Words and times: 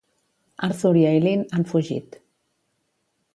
Arthur 0.67 0.97
i 1.01 1.05
Eileen 1.09 1.43
han 1.59 1.67
fugit. 1.73 2.19